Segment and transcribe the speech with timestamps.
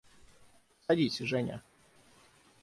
[0.87, 1.61] –Садись, Женя.